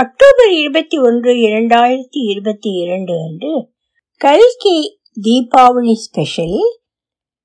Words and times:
October 0.00 0.50
இருபத்தி 0.50 0.98
ஒன்று 0.98 1.32
இரண்டாயிரத்தி 1.34 2.08
இருபத்தி 2.10 2.70
இரண்டு 2.70 3.12
அன்று 3.12 3.72
கல்கி 4.16 5.00
தீபாவளி 5.22 5.94
ஸ்பெஷலில் 6.04 6.76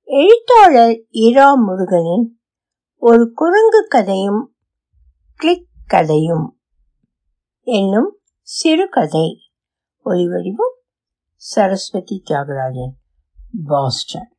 எழுத்தாளர் 0.04 1.04
இரா 1.10 1.54
முருகனின் 1.56 2.40
ஒரு 2.98 3.32
குரங்கு 3.34 3.86
கதையும் 3.88 4.56
கிளிக் 5.36 5.68
கதையும் 5.88 6.60
என்னும் 7.62 8.20
சிறுகதை 8.42 9.38
ஒலிவடிவம் 10.06 10.76
சரஸ்வதி 11.36 12.24
தியாகராஜன் 12.30 12.96
பாஸ்டன். 13.66 14.32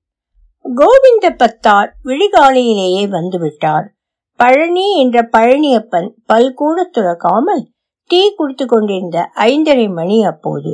கோவிந்த 0.63 1.31
பத்தார் 1.31 1.97
விழிகாலையிலேயே 2.05 3.07
வந்துவிட்டார். 3.07 3.89
பழனி 4.37 4.99
என்ற 4.99 5.29
பழனியப்பன் 5.33 6.11
பல்கூட 6.27 6.91
துறக்காமல் 6.93 7.75
டீ 8.11 8.21
குடித்து 8.35 8.67
கொண்டிருந்த 8.67 9.31
ஐந்தரை 9.35 9.87
மணி 9.93 10.25
அப்போது. 10.25 10.73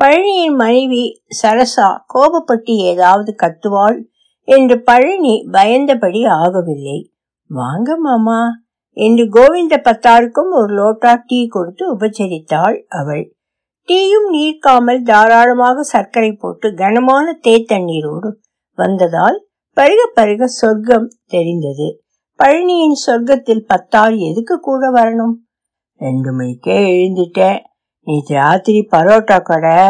பழனியின் 0.00 0.54
மனைவி 0.54 1.22
சரசா 1.42 1.88
கோபப்பட்டு 2.14 2.74
ஏதாவது 2.76 3.34
கத்துவாள் 3.42 3.98
என்று 4.48 4.82
பழனி 4.82 5.34
பயந்தபடி 5.52 6.20
ஆகவில்லை. 6.36 6.98
வாங்க 7.50 7.96
மாமா 7.96 8.40
என்று 8.96 9.28
கோவிந்த 9.28 9.74
பத்தாருக்கும் 9.84 10.50
ஒரு 10.50 10.72
லோட்டா 10.74 11.22
டீ 11.26 11.46
கொடுத்து 11.46 11.84
உபச்சரித்தாள் 11.96 12.76
அவள். 12.88 13.24
டீயும் 13.88 14.28
நீர்க்காமல் 14.32 15.02
தாராளமாக 15.02 15.82
சர்க்கரை 15.82 16.32
போட்டு 16.32 16.74
கனமான 16.74 17.38
தேத்தண்ணீரோடு 17.42 18.30
வந்ததால் 18.78 19.38
பருக 19.76 20.00
பருக 20.14 20.44
சொர்க்கம் 20.44 21.08
தெரிந்தது. 21.26 21.88
பழனியின் 22.38 22.98
சொர்க்கத்தில் 23.06 23.64
பத்தார் 23.66 24.14
எதுக்கு 24.28 24.56
கூட 24.60 24.90
வரணும்? 24.90 25.34
ரெண்டு 26.00 26.32
மணிக்கே 26.32 26.76
எழுந்துட்டேன். 26.90 27.60
நேற்று 28.06 28.34
ராத்திரி 28.36 28.80
பரோட்டா 28.90 29.42
கடை. 29.42 29.80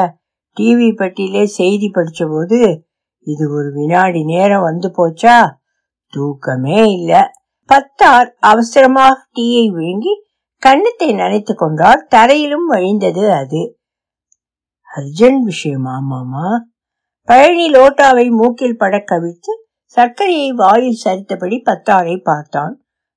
டிவி 0.57 0.97
பட்டியிலே 0.97 1.47
செய்தி 1.47 1.89
படித்த 1.89 2.27
போது 2.27 2.89
இது 3.27 3.45
ஒரு 3.55 3.73
வினாடி 3.73 4.25
நேரம் 4.25 4.63
வந்து 4.63 4.89
போச்சா? 4.99 5.37
தூக்கமே 6.13 6.79
இல்லை. 6.93 7.21
பத்தார் 7.69 8.37
அவசரமாக 8.41 9.27
டீயை 9.37 9.67
விழுங்கி 9.67 10.15
கண்ணத்தை 10.63 11.09
நனைத்து 11.21 11.53
கொண்டால் 11.55 12.07
தரையிலும் 12.09 12.67
வழிந்தது 12.71 13.25
அது. 13.33 13.79
அர்ஜென்ட் 14.89 15.45
விஷயமா 15.45 15.99
மாமா 16.01 16.47
பழனி 17.29 17.67
லோட்டாவை 17.73 18.27
மூக்கில் 18.31 18.77
பட 18.77 18.97
கவிழ்த்து 18.99 19.53
சர்க்கரையை 19.97 20.49
வாயில் 20.55 21.03
சரித்தபடி 21.05 21.57
பத்தாரை 21.69 22.17
பார்த்தான். 22.23 22.75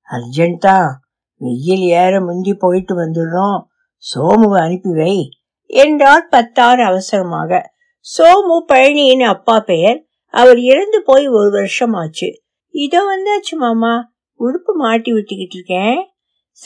அர்ஜென்ட் 0.09 0.58
தான் 0.58 1.03
வெயில் 1.44 1.86
ஏற 1.96 2.22
முந்தி 2.22 2.54
போயிட்டு 2.54 2.94
வந்துடுறோம். 2.96 3.60
சோமுவை 4.04 4.60
அனுப்பி 4.62 4.92
வை. 4.94 5.30
என்றார் 5.66 6.28
பத்தார் 6.30 6.80
அவசரமாக. 6.80 7.62
சோமு 8.06 8.56
பழனியின் 8.74 9.24
அப்பா 9.24 9.60
பெயர். 9.60 10.00
அவர் 10.28 10.60
இறந்து 10.60 11.02
போய் 11.06 11.28
ஒரு 11.28 11.50
வருஷம் 11.52 11.94
ஆச்சு 11.94 12.30
இதோ 12.70 13.02
வந்தாச்சு 13.02 13.56
மாமா. 13.58 14.12
உடுப்பு 14.40 14.72
மாட்டி 14.74 15.12
விட்டுக்கிட்டு 15.14 15.56
இருக்கேன். 15.56 15.98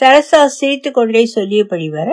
சரசா 0.00 0.44
சிரித்து 0.44 0.90
கொண்டே 0.90 1.26
சொல்லியபடி 1.26 1.88
வர 1.88 2.10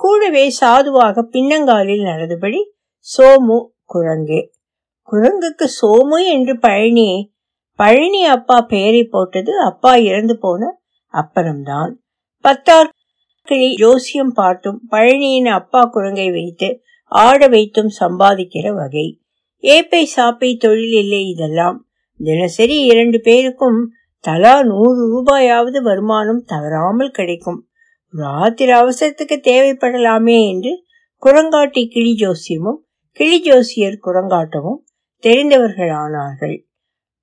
கூடவே 0.00 0.50
சாதுவாக 0.60 1.24
பின்னங்காலில் 1.32 2.02
நடந்தபடி 2.02 2.60
சோமு 3.06 3.58
குரங்கு. 3.84 4.40
குரங்குக்கு 5.08 5.66
சோமு 5.80 6.18
என்று 6.26 6.58
பழனி 6.58 7.10
பழனி 7.78 8.22
அப்பா 8.26 8.60
பெயரை 8.60 9.02
போட்டது 9.04 9.52
அப்பா 9.60 9.92
இறந்து 9.94 10.34
போன 10.38 10.62
அப்புறம்தான் 11.14 11.92
பத்தார் 12.44 12.90
ஜோசியம் 13.78 14.32
பார்த்தும் 14.32 14.78
பழனியின் 14.90 15.50
அப்பா 15.50 15.80
குரங்கை 15.86 16.28
வைத்து 16.30 16.68
ஆட 17.12 17.48
வைத்தும் 17.48 17.90
சம்பாதிக்கிற 18.00 18.66
வகை. 18.74 19.06
ஏப்பை 19.64 20.02
சாப்பை 20.16 20.50
தொழில் 20.56 20.94
இல்லை 20.94 21.22
இதெல்லாம். 21.28 21.78
தினசரி 22.20 22.76
இரண்டு 22.84 23.18
பேருக்கும் 23.20 23.80
தலா 24.24 24.54
நூறு 24.62 25.02
ரூபாயாவது 25.12 25.78
வருமானம் 25.82 26.42
தவறாமல் 26.44 27.10
கிடைக்கும். 27.10 27.60
ராத்திரி 28.14 28.72
அவசரத்துக்கு 28.72 29.36
தேவைப்படலாமே 29.44 30.38
என்று 30.48 30.72
குரங்காட்டி 31.22 31.82
கிளி 31.86 32.12
ஜோசியமும் 32.22 32.80
கிளி 33.20 33.38
ஜோசியர் 33.40 34.02
குரங்காட்டமும் 34.02 34.80
தெரிந்தவர்கள் 35.24 35.92
ஆனார்கள் 35.94 36.56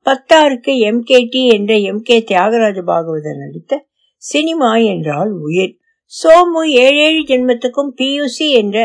பத்தாருக்கு 0.05 0.73
எம் 0.79 1.03
கே 1.03 1.19
டி 1.31 1.41
என்ற 1.55 1.73
எம் 1.89 2.01
கே 2.01 2.17
தியாகராஜ 2.21 2.79
பாகவதர் 2.81 3.39
நடித்த 3.39 3.73
சினிமா 4.21 4.75
என்றால் 4.75 5.31
உயிர். 5.31 5.73
சோமு 6.13 6.61
ஏழேழு 6.85 7.21
ஜென்மத்துக்கும் 7.21 7.91
பியூசி 7.97 8.47
என்ற 8.51 8.77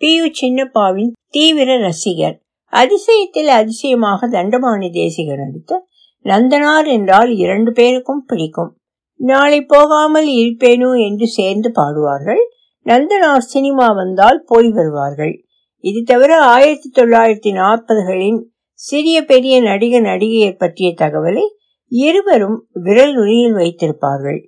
பியு 0.00 0.26
சின்னப்பாவின் 0.40 1.12
தீவிர 1.30 1.78
ரசிகர். 1.78 2.36
அதிசயத்தில் 2.72 3.50
அதிசயமாக 3.50 4.28
தண்டபாணி 4.28 4.90
தேசிகர் 4.90 5.38
நடித்த 5.38 5.86
நந்தனார் 6.24 6.86
என்றால் 6.86 7.30
இரண்டு 7.36 7.72
பேருக்கும் 7.72 8.24
பிடிக்கும். 8.24 8.76
நாளை 9.20 9.60
போகாமல் 9.62 10.26
இருப்பேனோ 10.26 10.90
என்று 11.08 11.26
சேர்ந்து 11.26 11.72
பாடுவார்கள். 11.74 12.42
நந்தனார் 12.86 13.46
சினிமா 13.46 13.86
வந்தால் 13.92 14.42
போய் 14.46 14.68
வருவார்கள். 14.68 15.34
இது 15.80 16.02
தவிர 16.02 16.40
ஆயிரத்தி 16.40 16.88
தொள்ளாயிரத்தி 16.94 17.50
நாற்பதுகளின் 17.52 18.38
சிறிய 18.72 19.24
பெரிய 19.24 19.60
நடிகர் 19.60 20.02
நடிகையர் 20.02 20.58
பற்றிய 20.58 20.94
தகவலை 20.96 21.46
இருவரும் 21.92 22.68
விரல் 22.72 23.14
நுனியில் 23.14 23.54
வைத்திருப்பார்கள். 23.54 24.40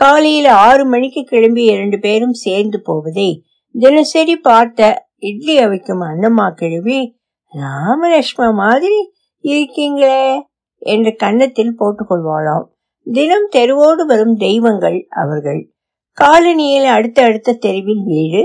காலையில் 0.00 0.46
ஆறு 0.46 0.86
மணிக்கு 0.86 1.22
கிளம்பி 1.22 1.64
இரண்டு 1.64 1.98
பேரும் 1.98 2.32
சேர்ந்து 2.32 2.78
போவதை 2.82 3.30
தினசரி 3.74 4.36
பார்த்த 4.36 5.08
இட்லி 5.18 5.54
அவைக்கும் 5.58 6.02
அண்ணம்மா 6.02 6.46
கிழவி 6.50 7.00
ராமலட்சும 7.52 8.48
மாதிரி 8.52 9.00
இருக்கீங்களே 9.44 10.40
என்று 10.78 11.16
கன்னத்தில் 11.16 11.74
போட்டுக்கொள்வாளாம். 11.78 12.64
தினம் 13.06 13.48
தெருவோடு 13.56 14.06
வரும் 14.06 14.36
தெய்வங்கள் 14.36 15.06
அவர்கள். 15.10 15.60
காலனியில் 16.18 16.88
அடுத்த 16.88 17.22
அடுத்த 17.22 17.52
தெருவில் 17.52 18.02
வீடு. 18.04 18.42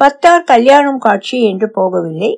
பத்தார் 0.00 0.44
கல்யாணம் 0.44 0.98
காட்சி 0.98 1.38
என்று 1.42 1.70
போகவில்லை. 1.76 2.32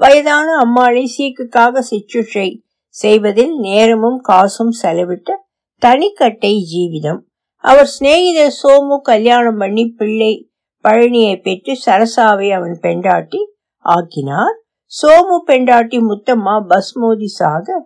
வயதான 0.00 0.48
அம்மாளை 0.56 1.04
சீக்குக்காக 1.16 1.78
சிற்றுற்றை 1.78 2.48
செய்வதில் 2.94 3.54
நேரமும் 3.58 4.18
காசும் 4.20 4.74
செலவிட்ட 4.82 5.30
தனிக்கட்டை 5.82 6.54
ஜீவிதம். 6.72 7.22
அவர் 7.64 7.90
சிநேகிதர் 7.94 8.56
சோமு 8.60 8.96
கல்யாணம் 9.10 9.60
பண்ணி 9.62 9.84
பிள்ளை 9.98 10.32
பழனியை 10.84 11.34
பெற்று 11.42 11.72
சரசாவை 11.84 12.48
அவன் 12.50 12.76
பெண்டாட்டி 12.80 13.40
ஆக்கினார். 13.84 14.56
சோமு 14.92 15.36
பெண்டாட்டி 15.48 15.98
முத்தம்மா 16.08 16.54
பஸ் 16.70 16.92
மோதி 17.00 17.28
சாக 17.38 17.76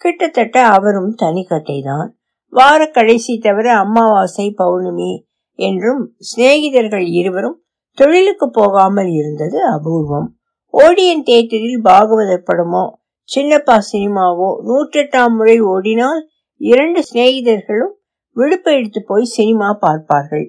கிட்டத்தட்ட 0.00 0.56
அவரும் 0.76 1.12
தனிக்கட்டை 1.14 1.78
தான் 1.82 2.08
வார 2.52 2.80
கடைசி 2.86 3.34
தவிர 3.38 3.66
அமாவாசை 3.76 4.46
பௌர்ணமி 4.60 5.12
என்றும் 5.58 6.02
சிநேகிதர்கள் 6.30 7.06
இருவரும் 7.20 7.58
தொழிலுக்கு 7.98 8.46
போகாமல் 8.50 9.10
இருந்தது 9.12 9.58
அபூர்வம். 9.74 10.28
ஓடியன் 10.74 11.24
தியேட்டரில் 11.28 11.80
பாகவதர் 11.88 12.46
படமோ 12.48 12.84
சின்னப்பா 13.28 13.76
சினிமாவோ 13.90 14.50
நூற்றெட்டாம் 14.68 15.34
முறை 15.38 15.56
ஓடினால் 15.72 16.20
இரண்டு 16.60 17.00
சிநேகிதர்களும் 17.10 17.94
விடுப்பு 18.40 18.70
எடுத்து 18.78 19.00
போய் 19.02 19.32
சினிமா 19.36 19.68
பார்ப்பார்கள். 19.84 20.46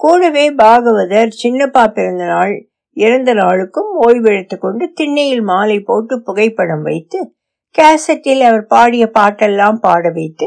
கூடவே 0.00 0.44
பாகவதர் 0.60 1.32
சின்னப்பா 1.42 1.84
பிறந்த 1.88 2.24
நாள் 2.24 2.54
இறந்த 2.96 3.30
நாளுக்கும் 3.34 3.90
ஓய்வெடுத்து 4.04 4.56
கொண்டு 4.58 4.84
திண்ணையில் 4.92 5.44
மாலை 5.50 5.78
போட்டு 5.80 6.14
புகைப்படம் 6.22 6.84
வைத்து 6.88 7.18
கேசட்டில் 7.74 8.42
அவர் 8.48 8.64
பாடிய 8.66 9.04
பாட்டெல்லாம் 9.18 9.78
பாட 9.78 10.10
வைத்து 10.10 10.46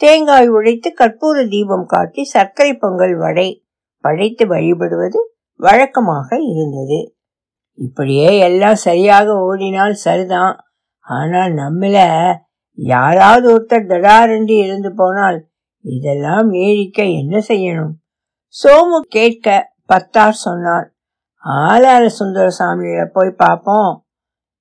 தேங்காய் 0.00 0.48
உடைத்து 0.48 0.88
கற்பூர 1.00 1.36
தீபம் 1.48 1.86
காட்டி 1.86 2.22
சர்க்கரை 2.24 2.72
பொங்கல் 2.74 3.16
வடை 3.16 3.48
படைத்து 4.04 4.44
வழிபடுவது 4.46 5.20
வழக்கமாக 5.60 6.28
இருந்தது. 6.50 6.98
இப்படியே 7.78 8.30
எல்லாம் 8.48 8.78
சரியாக 8.86 9.28
ஓடினால் 9.46 9.94
சரிதான். 10.06 10.56
ஆனால் 11.06 11.52
நம்மள 11.54 11.96
யாராவது 12.78 13.46
ஒருத்தர் 13.52 13.90
தடாரென்று 13.92 14.56
இருந்து 14.64 14.90
போனால் 14.94 15.38
இதெல்லாம் 15.84 16.48
நீடிக்க 16.48 17.02
என்ன 17.02 17.38
செய்யணும்? 17.48 17.94
சோமு 18.54 18.98
கேட்க 19.08 19.72
பத்தார் 19.86 20.32
சொன்னார். 20.32 20.94
ஆலார 21.44 22.06
சுந்தர 22.06 22.46
சாமியில 22.58 23.06
போய் 23.12 23.30
பார்ப்போம். 23.30 24.04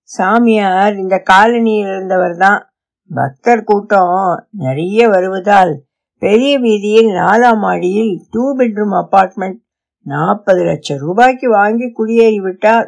சாமியார் 0.03 0.95
இந்த 0.97 1.23
காலனியில் 1.29 1.91
இருந்தவர் 1.93 2.37
தான். 2.37 2.71
பக்தர் 3.11 3.63
கூட்டம் 3.63 4.45
நிறைய 4.51 5.07
வருவதால் 5.07 5.85
பெரிய 6.17 6.59
வீதியில் 6.59 7.07
நாலாம் 7.07 7.57
மாடியில் 7.57 8.21
டூ 8.31 8.55
பெட்ரூம் 8.57 8.95
அப்பார்ட்மெண்ட் 9.01 9.59
நாற்பது 10.05 10.63
லட்சம் 10.63 10.97
ரூபாய்க்கு 10.97 11.49
வாங்கி 11.49 11.91
குடியேறி 11.91 12.39
விட்டார். 12.39 12.87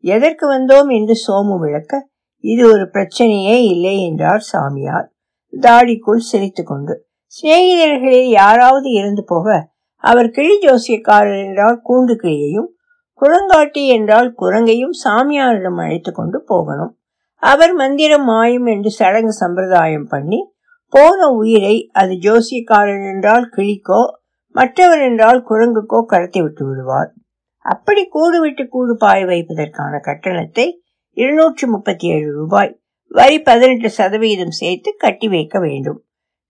எதற்கு 0.00 0.46
வந்தோம் 0.54 0.88
என்று 0.88 1.14
சோமு 1.26 1.58
விளக்க 1.58 2.08
இது 2.40 2.62
ஒரு 2.72 2.90
பிரச்சனையே 2.92 3.56
இல்லை 3.72 4.04
என்றார் 4.04 4.38
சாமியார். 4.38 5.06
தாடிக்குள் 5.52 6.28
சிரித்து 6.30 6.62
கொண்டு 6.64 7.05
சிநேகிதர்களில் 7.36 8.28
யாராவது 8.40 8.88
இறந்து 8.90 9.22
போக 9.24 9.56
அவர் 10.04 10.28
கிளி 10.30 10.54
ஜோசியக்காரர் 10.64 11.38
என்றால் 11.46 11.78
கூண்டு 11.88 12.14
கிளியையும் 12.22 12.68
குரங்காட்டி 13.20 13.82
என்றால் 13.96 14.28
குரங்கையும் 14.38 14.94
சாமியாரிடம் 15.04 15.78
அழைத்து 15.84 16.10
கொண்டு 16.12 16.38
போகணும். 16.42 16.92
அவர் 17.42 17.72
மந்திரம் 17.74 18.24
மாயும் 18.24 18.66
என்று 18.66 18.90
சடங்கு 18.90 19.32
சம்பிரதாயம் 19.32 20.06
பண்ணி 20.06 20.40
போன 20.92 21.28
உயிரை 21.40 21.76
அது 21.92 22.14
ஜோசியக்காரன் 22.26 23.04
என்றால் 23.12 23.46
கிளிக்கோ 23.56 24.00
மற்றவர் 24.54 25.02
என்றால் 25.02 25.40
குரங்குக்கோ 25.48 25.98
கடத்தி 26.04 26.40
விட்டு 26.42 26.64
விடுவார். 26.66 27.10
அப்படி 27.64 28.02
கூடு 28.06 28.38
விட்டு 28.40 28.64
கூடு 28.68 28.94
பாய் 28.96 29.24
வைப்பதற்கான 29.24 29.94
கட்டணத்தை 30.00 30.66
இருநூற்றி 31.16 31.66
முப்பத்தி 31.66 32.06
ஏழு 32.08 32.28
ரூபாய் 32.32 32.72
வரி 33.10 33.38
பதினெட்டு 33.40 33.88
சதவீதம் 33.90 34.54
சேர்த்து 34.60 34.90
கட்டி 34.96 35.28
வைக்க 35.28 35.58
வேண்டும். 35.58 36.00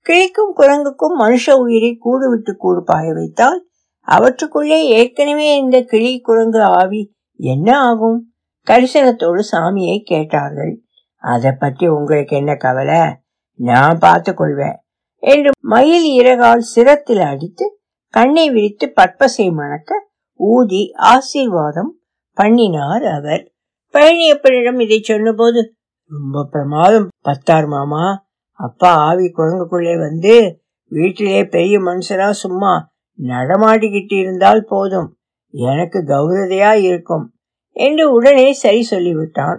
கிளிக்கும் 0.06 0.52
குரங்குக்கும் 0.56 1.16
மனுஷ 1.20 1.50
உயிரை 1.50 1.96
கூடு 1.96 2.28
விட்டு 2.28 2.56
கூடு 2.56 2.84
பாய 2.84 3.12
வைத்தால் 3.12 3.68
அவற்றுக்குள்ளே 4.00 4.88
ஏற்கனவே 4.88 5.56
இந்த 5.56 5.82
கிளி 5.82 6.20
குரங்கு 6.20 6.62
ஆவி 6.62 7.14
என்ன 7.36 7.78
ஆகும்? 7.78 8.32
கரிசனத்தோடு 8.66 9.42
சாமியை 9.52 10.02
கேட்டார்கள். 10.02 10.82
அதை 11.16 11.52
பற்றி 11.52 11.88
உங்களுக்கு 11.88 12.36
என்ன 12.36 12.54
கவலை? 12.54 13.00
நான் 13.52 13.98
பார்த்து 13.98 14.34
கொள்வேன் 14.34 14.78
என்று 15.18 15.50
மயில் 15.60 16.08
இறகால் 16.20 16.62
சிரத்தில் 16.74 17.22
அடித்து 17.26 17.78
கண்ணை 18.08 18.50
விரித்து 18.50 18.92
பற்பசை 18.94 19.50
மணக்க 19.50 20.08
ஊதி 20.40 20.92
ஆசீர்வாதம் 20.96 21.92
பண்ணினார் 22.32 23.04
அவர். 23.04 23.52
பழனியப்பனிடம் 23.94 24.80
இதை 24.80 25.00
சொன்னபோது 25.02 25.74
ரொம்ப 26.10 26.44
பிரமாதம் 26.50 27.08
பத்தார் 27.20 27.66
மாமா. 27.66 28.25
அப்பா 28.60 28.90
ஆவி 29.08 29.26
குரங்குக்குள்ளே 29.28 29.94
வந்து 29.98 30.34
வீட்டிலே 30.92 31.40
பெரிய 31.44 31.76
மனுஷரா 31.78 32.28
சும்மா 32.30 32.72
நடமாடிக்கிட்டு 33.18 34.16
இருந்தால் 34.18 34.62
போதும். 34.64 35.08
எனக்கு 35.54 35.98
கௌரதையா 36.06 36.72
இருக்கும். 36.82 37.24
என்று 37.76 38.04
உடனே 38.12 38.52
சரி 38.52 38.82
சொல்லிவிட்டான். 38.90 39.58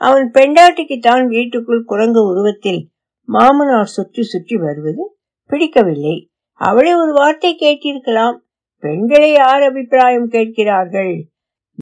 அவன் 0.00 0.26
பெண்டாட்டிக்கு 0.30 0.96
தான் 0.98 1.24
வீட்டுக்குள் 1.26 1.82
குரங்கு 1.84 2.20
உருவத்தில் 2.26 2.80
மாமனார் 3.28 3.94
சுற்றி 3.96 4.22
சுற்றி 4.22 4.56
வருவது 4.56 5.02
பிடிக்கவில்லை. 5.50 6.16
அவளே 6.60 6.92
ஒரு 6.94 7.12
வார்த்தை 7.12 7.50
கேட்டிருக்கலாம். 7.54 8.36
பெண்களை 8.82 9.30
யார் 9.32 9.62
அபிப்பிராயம் 9.62 10.28
கேட்கிறார்கள்? 10.28 11.12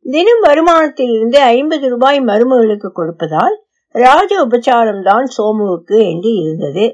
தினம் 0.02 0.42
வருமானத்தில் 0.42 1.12
இருந்து 1.16 1.38
ஐம்பது 1.40 1.86
ரூபாய் 1.88 2.20
மருமகளுக்கு 2.20 2.88
கொடுப்பதால் 2.92 3.56
ராஜ 3.96 4.30
உபச்சாரம் 4.44 5.02
தான் 5.02 5.26
சோமுவுக்கு 5.36 5.98
என்று 6.10 6.30
இருந்தது. 6.34 6.84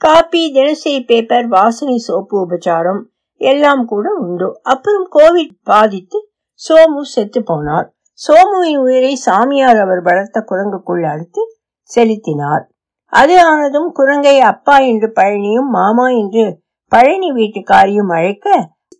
காப்பி 0.00 0.42
தினசரி 0.52 1.00
பேப்பர் 1.04 1.46
வாசனை 1.48 1.96
சோப்பு 1.98 2.34
உபச்சாரம் 2.44 3.00
எல்லாம் 3.40 3.84
கூட 3.84 4.06
உண்டு. 4.18 4.48
அப்புறம் 4.62 5.06
கோவிட் 5.12 5.54
பாதித்து 5.62 6.18
சோமு 6.60 7.02
செத்து 7.14 7.40
போனார். 7.40 7.86
சோமுவின் 8.20 8.80
உயிரை 8.80 9.14
சாமியார் 9.16 9.78
அவர் 9.78 10.02
வளர்த்த 10.02 10.38
குரங்குக்குள் 10.50 11.04
அடுத்து 11.04 11.42
செலுத்தினார். 11.90 12.64
அது 13.12 13.34
ஆனதும் 13.42 13.88
குரங்கை 13.92 14.36
அப்பா 14.40 14.76
என்று 14.78 15.08
பழனியும் 15.14 15.70
மாமா 15.70 16.06
என்று 16.08 16.44
பழனி 16.92 17.28
வீட்டுக்காரியும் 17.32 18.12
அழைக்க 18.16 18.46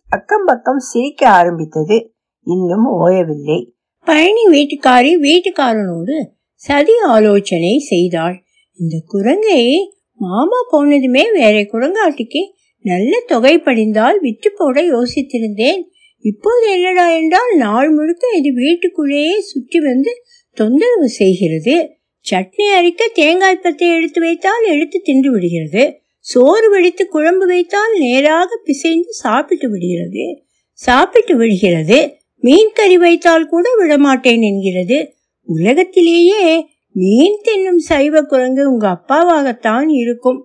அக்கம் 0.09 0.45
பக்கம் 0.45 0.81
சிரிக்க 0.89 1.21
ஆரம்பித்தது. 1.29 1.97
இன்னும் 2.47 2.87
ஓயவில்லை. 3.01 3.59
பழனி 4.07 4.43
வீட்டுக்காரி 4.55 5.11
வீட்டுக்காரனோடு 5.27 6.15
சதி 6.61 6.95
ஆலோசனை 6.97 7.79
செய்தாள். 7.79 8.35
இந்த 8.79 8.95
குரங்கை 9.07 9.61
மாமா 10.15 10.59
போனதுமே 10.71 11.23
வேற 11.31 11.61
குரங்காட்டிக்கு 11.61 12.41
நல்ல 12.85 13.13
தொகை 13.27 13.59
படிந்தால் 13.59 14.19
விற்று 14.19 14.51
போட 14.51 14.81
யோசித்திருந்தேன். 14.81 15.81
இப்போது 16.25 16.65
என்னடா 16.71 17.05
என்றால் 17.11 17.51
நாள் 17.57 17.89
முழுக்க 17.89 18.27
இது 18.37 18.53
வீட்டுக்குள்ளேயே 18.53 19.39
சுற்றி 19.39 19.79
வந்து 19.79 20.11
தொந்தரவு 20.53 21.09
செய்கிறது. 21.09 21.75
சட்னி 22.31 22.65
அரிக்க 22.71 23.07
தேங்காய் 23.13 23.63
பத்தை 23.63 23.87
எடுத்து 23.97 24.21
வைத்தால் 24.21 24.65
எடுத்து 24.65 24.99
தின்று 24.99 25.31
விடுகிறது. 25.31 25.83
சோறு 26.19 26.69
வடித்து 26.69 27.07
குழம்பு 27.07 27.45
வைத்தால் 27.45 27.93
நேராக 27.97 28.59
பிசைந்து 28.63 29.13
சாப்பிட்டு 29.13 29.69
விடுகிறது. 29.69 30.25
சாப்பிட்டு 30.73 31.37
விடுகிறது. 31.37 32.19
மீன் 32.43 32.71
கறி 32.73 32.97
வைத்தால் 32.97 33.47
கூட 33.47 33.69
விடமாட்டேன் 33.79 34.41
என்கிறது. 34.41 34.99
உலகத்திலேயே 35.47 36.43
மீன் 36.95 37.37
தின்னும் 37.43 37.81
சைவ 37.87 38.21
குரங்கு 38.21 38.63
உங்க 38.71 38.85
அப்பாவாகத்தான் 38.87 39.89
இருக்கும். 40.01 40.39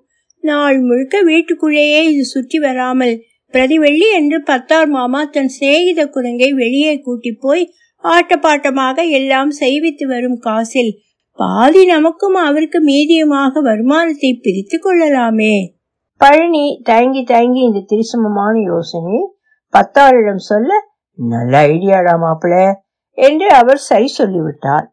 நாள் 0.45 0.79
முழுக்க 0.81 1.17
வீட்டுக்குள்ளேயே 1.23 2.01
இது 2.05 2.25
சுற்றி 2.25 2.59
வராமல் 2.59 3.15
பிரதிவெள்ளி 3.55 4.09
என்று 4.15 4.39
பத்தார் 4.43 4.89
மாமா 4.89 5.21
தன் 5.25 5.51
சிநேகித 5.61 6.01
குரங்கை 6.07 6.53
வெளியே 6.53 6.93
கூட்டி 7.01 7.33
போய் 7.33 7.65
ஆட்டப்பாட்டமாக 8.05 9.05
எல்லாம் 9.11 9.51
செய்வித்து 9.61 10.05
வரும் 10.07 10.39
காசில் 10.39 10.93
பாதி 11.39 11.83
நமக்கும் 11.85 12.35
அவருக்கு 12.35 12.79
மீதியுமாக 12.81 13.63
வருமானத்தை 13.63 14.31
பிரித்து 14.43 14.79
கொள்ளலாமே. 14.79 15.55
பழனி 16.21 16.65
தயங்கி 16.85 17.23
தயங்கி 17.23 17.61
இந்த 17.61 17.81
திரிசமமான 17.93 18.55
யோசனை 18.63 19.17
பத்தாரிடம் 19.75 20.43
சொல்ல 20.51 20.71
நல்ல 21.19 21.55
ஐடியாடா 21.67 22.15
மாப்பிள்ள 22.23 22.57
என்று 23.19 23.49
அவர் 23.61 23.81
சரி 23.89 24.09
சொல்லிவிட்டார். 24.19 24.87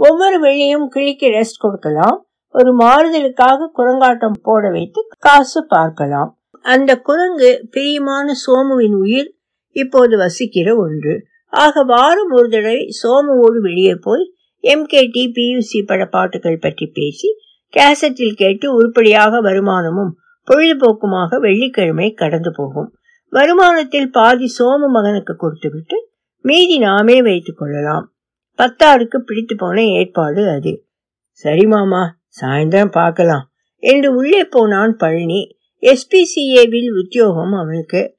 ஒவ்வொரு 0.00 0.36
வெள்ளியும் 0.40 0.86
கிளிக்கு 0.94 1.26
ரெஸ்ட் 1.36 1.62
கொடுக்கலாம். 1.64 2.16
ஒரு 2.54 2.70
மாறுதலுக்காக 2.80 3.68
குரங்காட்டம் 3.78 4.38
போட 4.42 4.70
வைத்து 4.70 5.00
காசு 5.18 5.60
பார்க்கலாம். 5.74 6.30
அந்த 6.64 6.90
குரங்கு 7.08 7.50
பிரியமான 7.70 8.34
சோமுவின் 8.44 8.96
உயிர் 9.04 9.30
இப்போது 9.76 10.16
வசிக்கிற 10.16 10.68
ஒன்று. 10.76 11.14
ஆக 11.52 11.82
வாரம் 11.84 12.32
ஒரு 12.36 12.48
தடவை 12.48 12.78
சோமுவோடு 13.00 13.58
வெளியே 13.60 13.94
போய் 14.06 14.24
எம்கேடி 14.64 15.22
பியூசி 15.36 15.78
பட 15.84 16.02
பாட்டுகள் 16.06 16.62
பற்றி 16.64 16.86
பேசி 16.98 17.28
கேசட்டில் 17.74 18.38
கேட்டு 18.42 18.66
உருப்படியாக 18.76 19.40
வருமானமும் 19.40 20.12
பொழுதுபோக்குமாக 20.48 21.38
வெள்ளிக்கிழமை 21.38 22.08
கடந்து 22.20 22.50
போகும். 22.56 22.88
வருமானத்தில் 23.32 24.08
பாதி 24.16 24.48
சோமு 24.58 24.88
மகனுக்கு 24.96 25.34
கொடுத்துவிட்டு 25.36 25.98
மீதி 26.42 26.78
நாமே 26.78 27.22
வைத்துக் 27.22 27.58
கொள்ளலாம். 27.58 28.14
பத்தாருக்கு 28.54 29.22
பிடித்து 29.22 29.56
போன 29.56 29.84
ஏற்பாடு 29.84 30.48
அது. 30.48 30.86
சரி 31.30 31.66
மாமா 31.66 32.18
சாயந்தரம் 32.40 32.90
பார்க்கலாம். 32.90 33.52
என்று 33.76 34.14
உள்ளே 34.14 34.44
போனான் 34.44 34.96
பழனி. 34.96 35.56
எஸ்பிசிஏவில் 35.80 36.98
உத்தியோகம் 36.98 37.52
அவனுக்கு. 37.52 38.16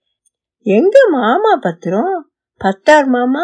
எங்க 0.60 1.08
மாமா 1.12 1.56
பத்திரம்? 1.62 2.32
பத்தார் 2.58 3.06
மாமா? 3.06 3.44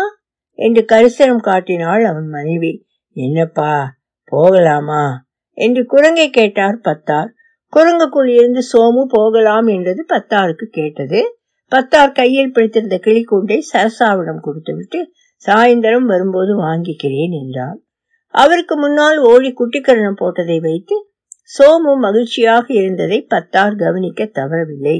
என்று 0.54 0.86
கரிசனம் 0.86 1.42
காட்டினாள் 1.42 2.06
அவன் 2.06 2.28
மனைவி. 2.28 2.88
என்னப்பா 3.12 3.98
போகலாமா? 4.24 5.28
என்று 5.52 5.86
குரங்கை 5.86 6.30
கேட்டார் 6.30 6.80
பத்தார். 6.80 7.34
குரங்குக்குள் 7.76 8.30
இருந்து 8.30 8.60
சோமு 8.60 9.06
போகலாம் 9.08 9.68
என்றது 9.68 10.06
பத்தாருக்கு 10.08 10.68
கேட்டது. 10.72 11.39
பத்தார் 11.70 12.12
கையில் 12.12 12.52
பிடித்திருந்த 12.52 12.98
கிளிக்கூண்டை 13.06 13.58
சரசாவிடம் 13.74 14.42
கொடுத்துவிட்டு 14.42 15.00
சாயந்தரம் 15.46 16.06
வரும்போது 16.06 16.54
வாங்கிக்கிறேன் 16.62 17.36
என்றார் 17.42 17.78
அவருக்கு 18.34 18.78
முன்னால் 18.78 19.18
ஓடி 19.18 19.50
குட்டிக்கரணம் 19.52 20.20
போட்டதை 20.20 20.58
வைத்து 20.62 20.96
சோமு 21.52 21.92
மகிழ்ச்சியாக 22.00 22.66
இருந்ததை 22.74 23.22
பத்தார் 23.22 23.76
கவனிக்க 23.76 24.26
தவறவில்லை. 24.26 24.98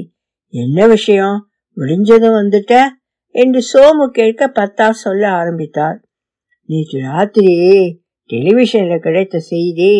என்ன 0.54 0.86
விஷயம்? 0.86 1.36
முடிஞ்சதும் 1.76 2.34
வந்துட்ட? 2.34 2.78
என்று 3.34 3.60
சோமு 3.72 4.06
கேட்க 4.10 4.48
பத்தார் 4.48 4.92
சொல்ல 4.92 5.28
ஆரம்பித்தார். 5.30 5.98
நேற்று 6.68 6.98
ராத்திரி 7.00 7.54
டெலிவிஷன்ல 8.30 8.96
கிடைத்த 8.98 9.38
செய்தி 9.38 9.92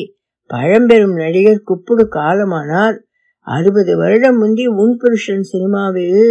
பழம்பெரும் 0.51 1.15
நடிகர் 1.15 1.67
குப்புடு 1.67 2.05
காலமானார். 2.11 2.97
அறுபது 3.47 3.97
வருடம் 3.97 4.39
முந்தி 4.39 4.67
உன் 4.67 4.97
புருஷன் 4.97 5.43
சினிமாவில் 5.43 6.25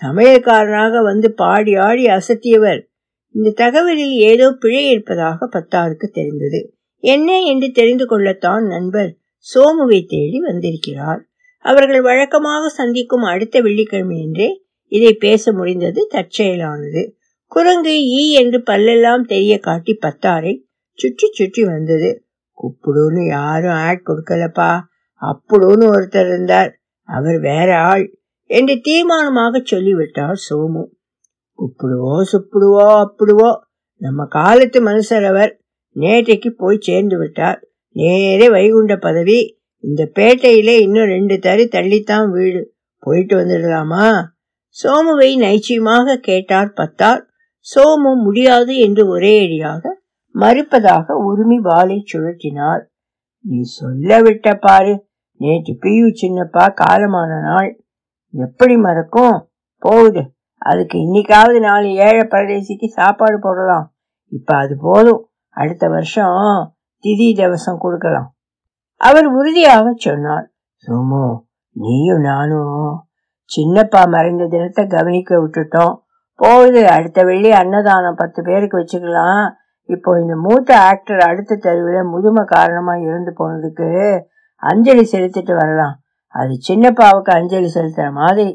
சமயக்காரனாக 0.00 1.02
வந்து 1.02 1.32
பாடி 1.32 1.74
ஆடி 1.74 2.04
அசத்தியவர். 2.04 2.80
இந்த 3.28 3.50
தகவலில் 3.50 4.14
ஏதோ 4.14 4.50
பிழை 4.52 4.88
இருப்பதாக 4.88 5.46
பத்தாருக்கு 5.46 6.08
தெரிந்தது. 6.08 6.74
என்ன 6.98 7.40
என்று 7.40 7.70
தெரிந்து 7.70 8.06
கொள்ளத்தான் 8.06 8.64
நண்பர் 8.66 9.16
சோமுவை 9.54 10.04
தேடி 10.06 10.40
வந்திருக்கிறார். 10.40 11.26
அவர்கள் 11.58 12.00
வழக்கமாக 12.00 12.68
சந்திக்கும் 12.68 13.22
அடுத்த 13.22 13.62
வெள்ளிக்கிழமையன்றே 13.62 14.48
இதை 14.86 15.12
பேச 15.12 15.52
முடிந்தது 15.52 16.08
தற்செயலானது. 16.10 17.02
குரங்கு 17.46 17.94
ஈ 18.04 18.32
என்று 18.32 18.58
பல்லெல்லாம் 18.58 19.20
தெரிய 19.20 19.58
காட்டி 19.58 19.98
பத்தாரை 20.02 20.62
சுற்றி 20.92 21.28
சுற்றி 21.32 21.64
வந்தது. 21.64 22.24
குப்புடுன்னு 22.58 23.26
யாரும் 23.26 23.72
ஆட் 23.72 24.06
கொடுக்கலப்பா. 24.06 24.80
அப்புடுன்னு 25.22 25.86
ஒருத்தர் 25.94 26.28
இருந்தார். 26.28 26.80
அவர் 27.08 27.38
வேற 27.40 27.78
ஆள். 27.78 28.21
என்று 28.52 28.74
தீர்மானமாக 28.74 29.64
சொல்லிவிட்டார் 29.64 30.38
சோமு. 30.48 30.82
உப்பிடுவோ 31.58 32.22
சுப்பிடுவோ 32.32 33.04
அப்படிவோ. 33.04 33.58
நம்ம 33.96 34.24
காலத்து 34.24 34.84
மனுஷர் 34.84 35.26
அவர் 35.26 35.60
நேற்றைக்கு 35.94 36.50
போய் 36.50 36.76
சேர்ந்து 36.80 37.18
விட்டார். 37.18 37.60
நேரே 37.92 38.50
வைகுண்ட 38.50 38.96
பதவி. 38.96 39.60
இந்த 39.78 40.10
பேட்டையில 40.14 40.80
இன்னும் 40.80 41.04
ரெண்டு 41.04 41.38
தறி 41.38 41.64
தள்ளித்தான் 41.64 42.30
வீடு. 42.30 42.74
போயிட்டு 42.98 43.36
வந்துடலாமா? 43.36 44.22
சோமுவை 44.82 45.36
நைச்சியமாக 45.36 46.16
கேட்டார் 46.16 46.72
பத்தார். 46.72 47.26
சோமு 47.74 48.14
முடியாது 48.22 48.76
என்று 48.76 49.08
ஒரே 49.08 49.44
அடியாக 49.44 50.00
மறுப்பதாக 50.34 51.12
உரிமை 51.12 51.58
வாளை 51.58 52.04
சுழற்றினார். 52.12 52.82
நீ 53.40 53.60
சொல்ல 53.60 54.20
விட்ட 54.22 54.54
பாரு. 54.54 54.94
நேற்று 55.36 55.72
பியு 55.82 56.08
சின்னப்பா 56.22 56.66
காலமான 56.74 57.40
நாள். 57.42 57.81
எப்படி 58.34 58.76
மறக்கும்? 58.76 59.50
போகுது. 59.78 60.34
அதுக்கு 60.58 60.98
இன்னைக்காவது 60.98 61.60
நாலு 61.60 61.92
ஏழை 61.92 62.20
பரதேசிக்கு 62.20 62.86
சாப்பாடு 62.86 63.38
போடலாம். 63.38 63.94
இப்போ 64.26 64.56
அது 64.56 64.76
போதும். 64.80 65.30
அடுத்த 65.48 65.88
வருஷம் 65.88 66.76
திதி 67.04 67.34
தவசம் 67.36 67.78
கொடுக்கலாம். 67.78 68.34
அவர் 68.96 69.26
உறுதியாக 69.26 69.92
சொன்னார். 69.96 70.52
சோமு 70.86 71.38
நீயும் 71.70 72.20
நானும் 72.20 73.06
சின்னப்பா 73.56 74.08
மறைந்த 74.08 74.46
தினத்தை 74.46 74.86
கவனிக்க 74.86 75.38
விட்டுட்டோம். 75.38 75.94
போகுது. 76.34 76.88
அடுத்த 76.88 77.24
வெள்ளி 77.24 77.50
அன்னதானம் 77.50 78.14
பத்து 78.14 78.42
பேருக்கு 78.42 78.78
வச்சுக்கலாம். 78.78 79.50
இப்போ 79.82 80.20
இந்த 80.20 80.36
மூத்த 80.36 80.80
ஆக்டர் 80.80 81.18
அடுத்த 81.18 81.56
தெருவில் 81.56 82.02
முதுமை 82.02 82.44
காரணமாக 82.44 83.00
இருந்து 83.00 83.32
போனதுக்கு 83.38 84.20
அஞ்சலி 84.56 85.08
செலுத்திட்டு 85.12 85.54
வரலாம். 85.56 86.01
அது 86.34 86.54
சின்னப்பாவுக்கு 86.68 87.30
அஞ்சலி 87.30 87.68
செலுத்துற 87.74 88.06
மாதிரி. 88.12 88.46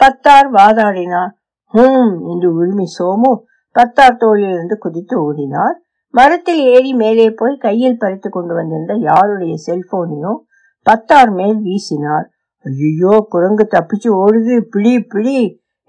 பத்தார் 0.00 0.48
வாதாடினார் 0.52 1.32
ஹூம் 1.74 2.14
என்று 2.32 2.48
உரிமை 2.54 2.86
சோமு 2.98 3.32
பத்தார் 3.76 4.20
தோளிலிருந்து 4.20 4.76
குதித்து 4.78 5.14
ஓடினார். 5.26 5.76
மரத்தில் 6.14 6.62
ஏறி 6.74 6.92
மேலே 6.94 7.26
போய் 7.30 7.56
கையில் 7.56 7.98
பறித்து 7.98 8.28
கொண்டு 8.30 8.52
வந்திருந்த 8.54 8.94
யாருடைய 9.08 9.54
செல்போனையும் 9.66 10.38
பத்தார் 10.86 11.30
மேல் 11.30 11.58
வீசினார். 11.62 12.26
ஐயோ 12.64 13.14
குரங்கு 13.28 13.64
தப்பிச்சு 13.70 14.10
ஓடுது 14.22 14.54
பிடி 14.70 14.92
பிடி 15.02 15.38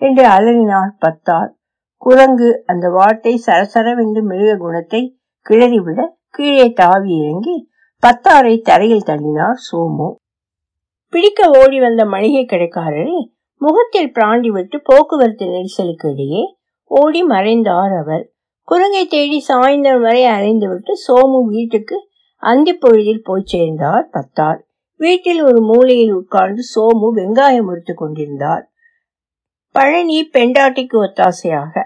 என்று 0.02 0.26
அலறினார் 0.28 0.92
பத்தார். 1.00 1.52
குரங்கு 1.98 2.50
அந்த 2.66 2.86
வாட்டை 2.90 3.34
சரசரவென்று 3.46 4.22
மிருக 4.22 4.52
குணத்தை 4.58 5.02
கிளறிவிட 5.46 6.02
கீழே 6.30 6.68
தாவி 6.74 7.12
இறங்கி 7.20 7.56
பத்தாரை 8.04 8.56
தரையில் 8.62 9.08
தள்ளினார் 9.08 9.60
சோமு. 9.68 10.10
பிடிக்க 11.16 11.42
ஓடி 11.60 11.78
வந்த 11.80 12.02
மளிகை 12.06 12.42
கடைக்காரரை 12.46 13.20
முகத்தில் 13.62 14.10
பிராண்டி 14.12 14.48
விட்டு 14.48 14.78
போக்குவரத்து 14.84 15.46
நெரிசலுக்கு 15.46 16.08
இடையே 16.12 16.42
ஓடி 16.92 17.22
மறைந்தார் 17.24 17.94
அவர். 18.02 18.26
குரங்கை 18.68 19.04
தேடி 19.08 19.40
சாயந்தரம் 19.48 20.02
வரை 20.02 20.24
அலைந்துவிட்டு 20.26 20.94
சோமு 21.06 21.40
வீட்டுக்கு 21.46 21.98
அந்தி 22.44 22.74
பொழுதில் 22.74 23.24
போய் 23.24 23.48
சேர்ந்தார் 23.54 24.06
பத்தார். 24.12 24.60
வீட்டில் 25.00 25.42
ஒரு 25.44 25.62
மூலையில் 25.62 26.14
உட்கார்ந்து 26.14 26.64
சோமு 26.76 27.08
வெங்காயம் 27.16 27.68
முறித்து 27.70 27.94
கொண்டிருந்தார். 27.94 28.64
பழனி 29.76 30.30
பெண்டாட்டிக்கு 30.34 30.98
ஒத்தாசையாக 31.04 31.84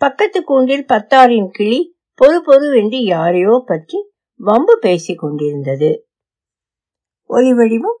பக்கத்து 0.00 0.40
கூண்டில் 0.44 0.86
பத்தாரின் 0.86 1.50
கிளி 1.50 1.82
பொறு 2.18 2.38
பொறு 2.46 2.68
என்று 2.82 2.98
யாரையோ 3.04 3.62
பற்றி 3.66 3.98
வம்பு 4.40 4.74
பேசிக் 4.78 5.18
கொண்டிருந்தது. 5.18 5.92
ஒலி 7.30 7.52
வடிவம் 7.52 8.00